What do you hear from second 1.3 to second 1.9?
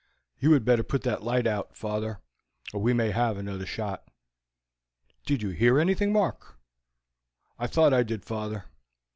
out,